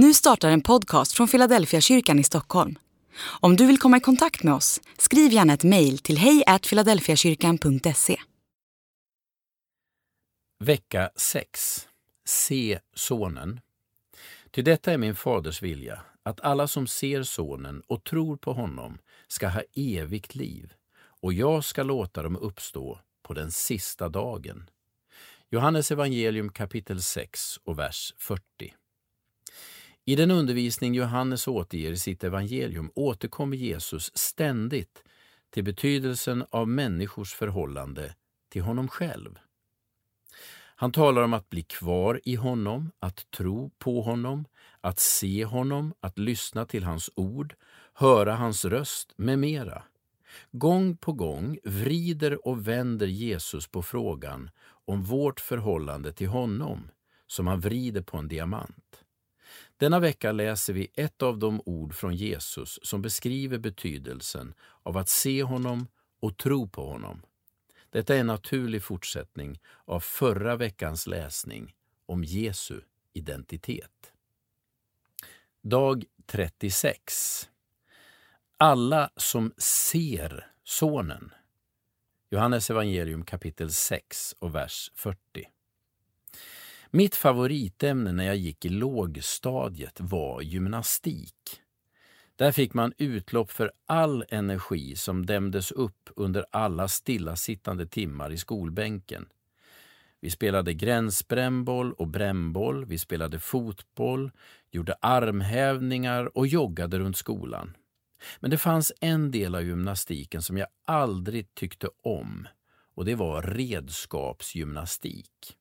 Nu 0.00 0.14
startar 0.14 0.50
en 0.50 0.60
podcast 0.60 1.12
från 1.12 1.28
Philadelphia 1.28 1.80
kyrkan 1.80 2.18
i 2.18 2.24
Stockholm. 2.24 2.78
Om 3.40 3.56
du 3.56 3.66
vill 3.66 3.78
komma 3.78 3.96
i 3.96 4.00
kontakt 4.00 4.42
med 4.42 4.54
oss, 4.54 4.80
skriv 4.98 5.32
gärna 5.32 5.52
ett 5.52 5.64
mejl 5.64 5.98
till 5.98 6.18
hejfiladelfiakyrkan.se. 6.18 8.16
Vecka 10.64 11.10
6. 11.16 11.88
Se 12.24 12.78
Sonen. 12.94 13.60
Till 14.50 14.64
detta 14.64 14.92
är 14.92 14.98
min 14.98 15.14
faders 15.14 15.62
vilja, 15.62 16.00
att 16.22 16.40
alla 16.40 16.68
som 16.68 16.86
ser 16.86 17.22
Sonen 17.22 17.82
och 17.86 18.04
tror 18.04 18.36
på 18.36 18.52
honom 18.52 18.98
ska 19.28 19.48
ha 19.48 19.62
evigt 19.74 20.34
liv, 20.34 20.72
och 21.22 21.32
jag 21.32 21.64
ska 21.64 21.82
låta 21.82 22.22
dem 22.22 22.36
uppstå 22.36 23.00
på 23.22 23.34
den 23.34 23.50
sista 23.50 24.08
dagen. 24.08 24.70
Johannes 25.50 25.90
evangelium 25.90 26.52
kapitel 26.52 27.02
6 27.02 27.58
och 27.64 27.78
vers 27.78 28.14
40. 28.18 28.74
I 30.08 30.16
den 30.16 30.30
undervisning 30.30 30.94
Johannes 30.94 31.48
återger 31.48 31.92
i 31.92 31.96
sitt 31.96 32.24
evangelium 32.24 32.90
återkommer 32.94 33.56
Jesus 33.56 34.10
ständigt 34.14 35.04
till 35.50 35.64
betydelsen 35.64 36.44
av 36.50 36.68
människors 36.68 37.34
förhållande 37.34 38.14
till 38.48 38.62
honom 38.62 38.88
själv. 38.88 39.38
Han 40.76 40.92
talar 40.92 41.22
om 41.22 41.34
att 41.34 41.50
bli 41.50 41.62
kvar 41.62 42.20
i 42.24 42.34
honom, 42.34 42.90
att 42.98 43.30
tro 43.30 43.70
på 43.78 44.02
honom, 44.02 44.44
att 44.80 44.98
se 44.98 45.44
honom, 45.44 45.94
att 46.00 46.18
lyssna 46.18 46.64
till 46.64 46.84
hans 46.84 47.10
ord, 47.14 47.54
höra 47.94 48.34
hans 48.34 48.64
röst 48.64 49.12
med 49.16 49.38
mera. 49.38 49.82
Gång 50.52 50.96
på 50.96 51.12
gång 51.12 51.58
vrider 51.64 52.46
och 52.46 52.68
vänder 52.68 53.06
Jesus 53.06 53.68
på 53.68 53.82
frågan 53.82 54.50
om 54.86 55.02
vårt 55.02 55.40
förhållande 55.40 56.12
till 56.12 56.28
honom, 56.28 56.90
som 57.26 57.46
han 57.46 57.60
vrider 57.60 58.02
på 58.02 58.16
en 58.16 58.28
diamant. 58.28 59.04
Denna 59.76 60.00
vecka 60.00 60.32
läser 60.32 60.72
vi 60.72 60.88
ett 60.94 61.22
av 61.22 61.38
de 61.38 61.62
ord 61.64 61.94
från 61.94 62.14
Jesus 62.14 62.78
som 62.82 63.02
beskriver 63.02 63.58
betydelsen 63.58 64.54
av 64.82 64.96
att 64.96 65.08
se 65.08 65.42
honom 65.42 65.86
och 66.20 66.36
tro 66.36 66.68
på 66.68 66.90
honom. 66.90 67.22
Detta 67.90 68.14
är 68.14 68.20
en 68.20 68.26
naturlig 68.26 68.82
fortsättning 68.82 69.60
av 69.84 70.00
förra 70.00 70.56
veckans 70.56 71.06
läsning 71.06 71.74
om 72.06 72.24
Jesu 72.24 72.80
identitet. 73.12 74.12
Dag 75.62 76.04
36. 76.26 77.48
Alla 78.56 79.10
som 79.16 79.52
ser 79.58 80.50
Sonen. 80.64 81.30
Johannes 82.30 82.70
evangelium 82.70 83.24
kapitel 83.24 83.72
6 83.72 84.34
och 84.38 84.54
vers 84.54 84.90
40. 84.94 85.18
Mitt 86.90 87.14
favoritämne 87.14 88.12
när 88.12 88.24
jag 88.24 88.36
gick 88.36 88.64
i 88.64 88.68
lågstadiet 88.68 90.00
var 90.00 90.40
gymnastik. 90.40 91.34
Där 92.36 92.52
fick 92.52 92.74
man 92.74 92.92
utlopp 92.98 93.50
för 93.50 93.72
all 93.86 94.24
energi 94.28 94.96
som 94.96 95.26
dämdes 95.26 95.72
upp 95.72 96.10
under 96.16 96.44
alla 96.50 96.88
stillasittande 96.88 97.86
timmar 97.86 98.32
i 98.32 98.36
skolbänken. 98.36 99.26
Vi 100.20 100.30
spelade 100.30 100.74
gränsbrännboll 100.74 101.92
och 101.92 102.08
brännboll, 102.08 102.84
vi 102.84 102.98
spelade 102.98 103.38
fotboll, 103.38 104.30
gjorde 104.70 104.94
armhävningar 105.00 106.38
och 106.38 106.46
joggade 106.46 106.98
runt 106.98 107.16
skolan. 107.16 107.76
Men 108.40 108.50
det 108.50 108.58
fanns 108.58 108.92
en 109.00 109.30
del 109.30 109.54
av 109.54 109.62
gymnastiken 109.62 110.42
som 110.42 110.56
jag 110.56 110.68
aldrig 110.84 111.54
tyckte 111.54 111.88
om 112.02 112.48
och 112.94 113.04
det 113.04 113.14
var 113.14 113.42
redskapsgymnastik. 113.42 115.57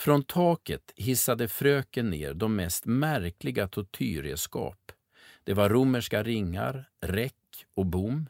Från 0.00 0.22
taket 0.22 0.92
hissade 0.96 1.48
fröken 1.48 2.10
ner 2.10 2.34
de 2.34 2.56
mest 2.56 2.86
märkliga 2.86 3.68
tortyrredskap. 3.68 4.92
Det 5.44 5.54
var 5.54 5.68
romerska 5.68 6.22
ringar, 6.22 6.88
räck 7.00 7.66
och 7.74 7.86
bom. 7.86 8.28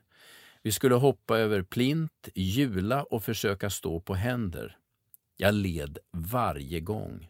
Vi 0.63 0.73
skulle 0.73 0.95
hoppa 0.95 1.39
över 1.39 1.63
plint, 1.63 2.29
hjula 2.35 3.03
och 3.03 3.25
försöka 3.25 3.71
stå 3.71 4.01
på 4.01 4.15
händer. 4.15 4.77
Jag 5.37 5.55
led 5.55 5.99
varje 6.11 6.81
gång. 6.81 7.29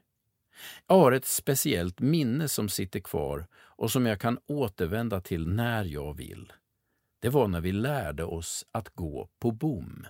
Jag 0.87 0.95
har 0.95 1.13
ett 1.13 1.27
speciellt 1.27 2.01
minne 2.01 2.49
som 2.49 2.69
sitter 2.69 3.01
kvar 3.01 3.47
och 3.55 3.91
som 3.91 4.07
jag 4.07 4.21
kan 4.21 4.39
återvända 4.47 5.21
till 5.21 5.49
när 5.49 5.85
jag 5.85 6.17
vill. 6.17 6.53
Det 7.21 7.29
var 7.29 7.49
när 7.49 7.61
vi 7.61 7.73
lärde 7.73 8.25
oss 8.25 8.67
att 8.73 8.89
gå 8.89 9.29
på 9.39 9.51
bom. 9.51 10.07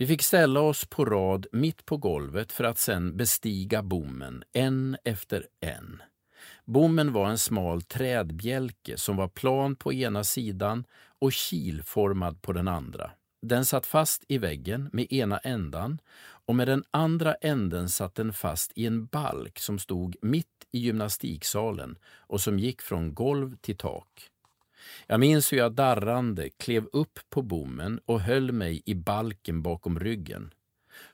Vi 0.00 0.06
fick 0.06 0.22
ställa 0.22 0.60
oss 0.60 0.84
på 0.84 1.04
rad 1.04 1.46
mitt 1.52 1.84
på 1.84 1.96
golvet 1.96 2.52
för 2.52 2.64
att 2.64 2.78
sedan 2.78 3.16
bestiga 3.16 3.82
bommen, 3.82 4.44
en 4.52 4.96
efter 5.04 5.46
en. 5.60 6.02
Bommen 6.64 7.12
var 7.12 7.28
en 7.28 7.38
smal 7.38 7.82
trädbjälke 7.82 8.96
som 8.96 9.16
var 9.16 9.28
plan 9.28 9.76
på 9.76 9.92
ena 9.92 10.24
sidan 10.24 10.84
och 11.18 11.32
kilformad 11.32 12.42
på 12.42 12.52
den 12.52 12.68
andra. 12.68 13.10
Den 13.42 13.64
satt 13.64 13.86
fast 13.86 14.24
i 14.28 14.38
väggen 14.38 14.90
med 14.92 15.12
ena 15.12 15.38
ändan 15.38 15.98
och 16.20 16.56
med 16.56 16.68
den 16.68 16.84
andra 16.90 17.34
änden 17.34 17.88
satt 17.88 18.14
den 18.14 18.32
fast 18.32 18.72
i 18.74 18.86
en 18.86 19.06
balk 19.06 19.58
som 19.58 19.78
stod 19.78 20.16
mitt 20.22 20.66
i 20.72 20.78
gymnastiksalen 20.78 21.98
och 22.04 22.40
som 22.40 22.58
gick 22.58 22.82
från 22.82 23.14
golv 23.14 23.56
till 23.56 23.76
tak. 23.76 24.30
Jag 25.06 25.20
minns 25.20 25.52
hur 25.52 25.58
jag 25.58 25.72
darrande 25.72 26.50
klev 26.50 26.86
upp 26.92 27.18
på 27.30 27.42
bommen 27.42 28.00
och 28.04 28.20
höll 28.20 28.52
mig 28.52 28.82
i 28.86 28.94
balken 28.94 29.62
bakom 29.62 30.00
ryggen. 30.00 30.54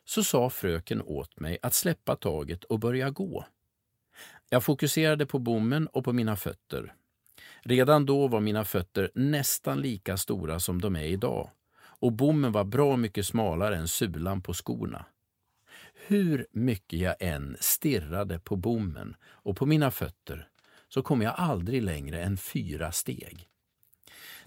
Så 0.05 0.25
sa 0.25 0.51
fröken 0.51 1.03
åt 1.03 1.41
mig 1.41 1.59
att 1.63 1.75
släppa 1.75 2.17
taget 2.17 2.65
och 2.65 2.79
börja 2.81 3.11
gå. 3.11 3.47
Jag 4.51 4.65
fokuserade 4.65 5.27
på 5.27 5.39
bommen 5.39 5.87
och 5.87 6.05
på 6.05 6.13
mina 6.13 6.37
fötter. 6.37 6.95
Redan 7.63 8.07
då 8.07 8.29
var 8.29 8.41
mina 8.41 8.65
fötter 8.65 9.11
nästan 9.15 9.81
lika 9.81 10.17
stora 10.17 10.61
som 10.61 10.81
de 10.81 10.97
är 10.97 11.05
idag 11.05 11.51
och 12.05 12.13
bommen 12.13 12.53
var 12.53 12.65
bra 12.65 12.97
mycket 12.97 13.27
smalare 13.27 13.77
än 13.77 13.89
sulan 13.89 14.43
på 14.43 14.55
skorna. 14.55 15.07
Hur 16.07 16.47
mycket 16.53 16.99
jag 16.99 17.15
än 17.21 17.57
stirrade 17.61 18.39
på 18.39 18.57
bommen 18.57 19.17
och 19.25 19.57
på 19.57 19.67
mina 19.67 19.91
fötter 19.91 20.49
så 20.89 21.03
kom 21.03 21.23
jag 21.23 21.35
aldrig 21.37 21.83
längre 21.83 22.23
än 22.23 22.37
fyra 22.37 22.93
steg. 22.93 23.49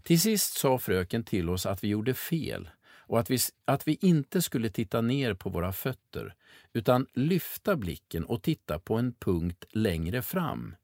Till 0.08 0.22
sist 0.22 0.58
sa 0.58 0.78
fröken 0.78 1.24
till 1.24 1.50
oss 1.50 1.66
att 1.66 1.84
vi 1.84 1.88
gjorde 1.88 2.14
fel 2.14 2.70
och 2.90 3.20
att 3.20 3.30
vi, 3.30 3.38
att 3.66 3.88
vi 3.88 3.98
inte 4.02 4.42
skulle 4.42 4.70
titta 4.70 5.02
ner 5.02 5.34
på 5.34 5.50
våra 5.50 5.74
fötter 5.74 6.36
utan 6.74 7.08
lyfta 7.14 7.76
blicken 7.76 8.26
och 8.26 8.44
titta 8.44 8.80
på 8.80 8.96
en 8.96 9.14
punkt 9.14 9.66
längre 9.70 10.22
fram, 10.22 10.76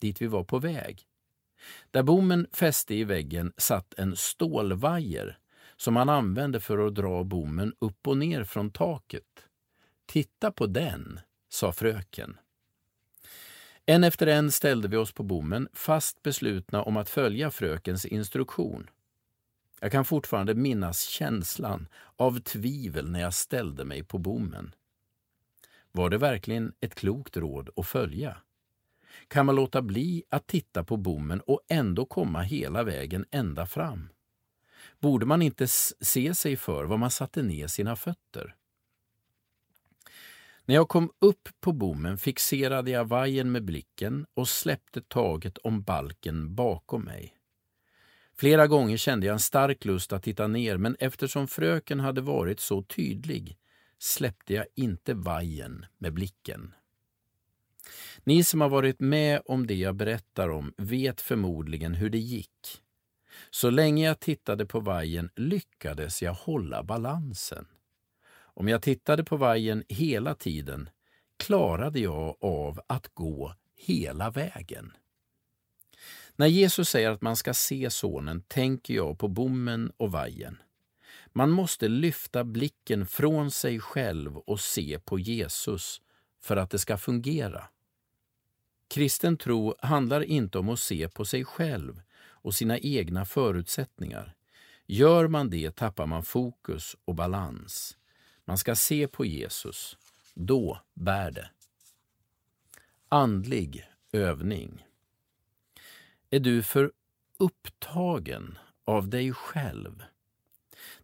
dit 0.00 0.22
vi 0.22 0.26
var 0.26 0.44
på 0.44 0.58
väg. 0.58 1.02
Där 1.90 2.02
bommen 2.02 2.46
fäste 2.52 2.94
i 2.94 3.04
väggen 3.04 3.52
satt 3.56 3.94
en 3.94 4.16
stålvajer 4.16 5.38
som 5.76 5.94
man 5.94 6.08
använde 6.08 6.60
för 6.60 6.86
att 6.86 6.94
dra 6.94 7.24
bommen 7.24 7.74
upp 7.78 8.08
och 8.08 8.16
ner 8.16 8.44
från 8.44 8.70
taket. 8.70 9.44
Titta 10.06 10.52
på 10.52 10.66
den, 10.66 11.20
sa 11.48 11.72
fröken. 11.72 12.36
En 13.86 14.04
efter 14.04 14.26
en 14.26 14.52
ställde 14.52 14.88
vi 14.88 14.96
oss 14.96 15.12
på 15.12 15.22
bommen, 15.22 15.68
fast 15.72 16.22
beslutna 16.22 16.82
om 16.82 16.96
att 16.96 17.08
följa 17.08 17.50
frökens 17.50 18.04
instruktion. 18.04 18.90
Jag 19.80 19.92
kan 19.92 20.04
fortfarande 20.04 20.54
minnas 20.54 21.02
känslan 21.02 21.88
av 22.16 22.40
tvivel 22.40 23.10
när 23.10 23.20
jag 23.20 23.34
ställde 23.34 23.84
mig 23.84 24.04
på 24.04 24.18
bommen. 24.18 24.74
Var 25.92 26.10
det 26.10 26.18
verkligen 26.18 26.72
ett 26.80 26.94
klokt 26.94 27.36
råd 27.36 27.70
att 27.76 27.86
följa? 27.86 28.36
Kan 29.28 29.46
man 29.46 29.54
låta 29.54 29.82
bli 29.82 30.24
att 30.28 30.46
titta 30.46 30.84
på 30.84 30.96
bommen 30.96 31.40
och 31.40 31.60
ändå 31.68 32.06
komma 32.06 32.42
hela 32.42 32.82
vägen 32.82 33.24
ända 33.30 33.66
fram? 33.66 34.08
Borde 34.98 35.26
man 35.26 35.42
inte 35.42 35.68
se 35.68 36.34
sig 36.34 36.56
för 36.56 36.84
var 36.84 36.96
man 36.96 37.10
satte 37.10 37.42
ner 37.42 37.66
sina 37.66 37.96
fötter? 37.96 38.54
När 40.70 40.74
jag 40.74 40.88
kom 40.88 41.10
upp 41.18 41.48
på 41.60 41.72
bommen 41.72 42.18
fixerade 42.18 42.90
jag 42.90 43.04
vajern 43.04 43.52
med 43.52 43.64
blicken 43.64 44.26
och 44.34 44.48
släppte 44.48 45.00
taget 45.00 45.58
om 45.58 45.82
balken 45.82 46.54
bakom 46.54 47.02
mig. 47.02 47.34
Flera 48.36 48.66
gånger 48.66 48.96
kände 48.96 49.26
jag 49.26 49.34
en 49.34 49.40
stark 49.40 49.84
lust 49.84 50.12
att 50.12 50.22
titta 50.22 50.46
ner 50.46 50.76
men 50.76 50.96
eftersom 51.00 51.48
fröken 51.48 52.00
hade 52.00 52.20
varit 52.20 52.60
så 52.60 52.82
tydlig 52.82 53.58
släppte 53.98 54.54
jag 54.54 54.66
inte 54.74 55.14
vajern 55.14 55.86
med 55.98 56.12
blicken. 56.12 56.74
Ni 58.24 58.44
som 58.44 58.60
har 58.60 58.68
varit 58.68 59.00
med 59.00 59.42
om 59.44 59.66
det 59.66 59.74
jag 59.74 59.94
berättar 59.94 60.48
om 60.48 60.74
vet 60.76 61.20
förmodligen 61.20 61.94
hur 61.94 62.10
det 62.10 62.18
gick. 62.18 62.82
Så 63.50 63.70
länge 63.70 64.06
jag 64.06 64.20
tittade 64.20 64.66
på 64.66 64.80
vajern 64.80 65.30
lyckades 65.36 66.22
jag 66.22 66.34
hålla 66.34 66.82
balansen. 66.82 67.66
Om 68.54 68.68
jag 68.68 68.82
tittade 68.82 69.24
på 69.24 69.36
vajern 69.36 69.84
hela 69.88 70.34
tiden 70.34 70.90
klarade 71.36 72.00
jag 72.00 72.36
av 72.40 72.80
att 72.86 73.14
gå 73.14 73.54
hela 73.76 74.30
vägen. 74.30 74.92
När 76.36 76.46
Jesus 76.46 76.88
säger 76.88 77.10
att 77.10 77.22
man 77.22 77.36
ska 77.36 77.54
se 77.54 77.90
Sonen 77.90 78.42
tänker 78.42 78.94
jag 78.94 79.18
på 79.18 79.28
bommen 79.28 79.92
och 79.96 80.12
vajern. 80.12 80.62
Man 81.32 81.50
måste 81.50 81.88
lyfta 81.88 82.44
blicken 82.44 83.06
från 83.06 83.50
sig 83.50 83.80
själv 83.80 84.36
och 84.36 84.60
se 84.60 84.98
på 85.04 85.18
Jesus 85.18 86.00
för 86.40 86.56
att 86.56 86.70
det 86.70 86.78
ska 86.78 86.98
fungera. 86.98 87.64
Kristen 88.88 89.36
tro 89.36 89.74
handlar 89.78 90.20
inte 90.20 90.58
om 90.58 90.68
att 90.68 90.80
se 90.80 91.08
på 91.08 91.24
sig 91.24 91.44
själv 91.44 92.00
och 92.20 92.54
sina 92.54 92.78
egna 92.78 93.24
förutsättningar. 93.24 94.34
Gör 94.86 95.28
man 95.28 95.50
det 95.50 95.76
tappar 95.76 96.06
man 96.06 96.22
fokus 96.22 96.96
och 97.04 97.14
balans. 97.14 97.96
Man 98.50 98.58
ska 98.58 98.76
se 98.76 99.08
på 99.08 99.24
Jesus. 99.24 99.96
Då 100.34 100.80
bär 100.94 101.30
det. 101.30 101.50
Andlig 103.08 103.88
övning. 104.12 104.86
Är 106.30 106.40
du 106.40 106.62
för 106.62 106.92
upptagen 107.38 108.58
av 108.84 109.08
dig 109.08 109.32
själv? 109.32 110.02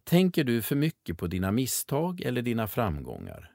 Tänker 0.03 0.43
du 0.43 0.61
för 0.61 0.75
mycket 0.75 1.17
på 1.17 1.27
dina 1.27 1.51
misstag 1.51 2.21
eller 2.21 2.41
dina 2.41 2.67
framgångar? 2.67 3.51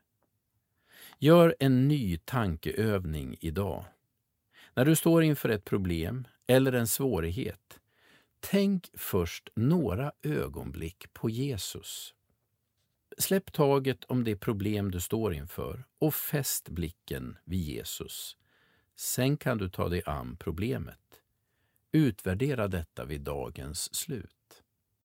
Gör 1.18 1.56
en 1.58 1.88
ny 1.88 2.18
tankeövning 2.18 3.36
idag. 3.40 3.84
När 4.74 4.84
du 4.84 4.96
står 4.96 5.22
inför 5.22 5.48
ett 5.48 5.64
problem 5.64 6.26
eller 6.46 6.72
en 6.72 6.88
svårighet, 6.88 7.80
tänk 8.40 8.90
först 8.94 9.48
några 9.54 10.12
ögonblick 10.22 11.12
på 11.12 11.30
Jesus. 11.30 12.14
Släpp 13.18 13.52
taget 13.52 14.04
om 14.04 14.24
det 14.24 14.36
problem 14.36 14.90
du 14.90 15.00
står 15.00 15.34
inför 15.34 15.84
och 15.98 16.14
fäst 16.14 16.68
blicken 16.68 17.38
vid 17.44 17.60
Jesus. 17.60 18.36
Sen 18.96 19.36
kan 19.36 19.58
du 19.58 19.68
ta 19.68 19.88
dig 19.88 20.02
an 20.06 20.36
problemet. 20.36 20.98
Utvärdera 21.92 22.68
detta 22.68 23.04
vid 23.04 23.20
dagens 23.20 23.94
slut. 23.94 24.62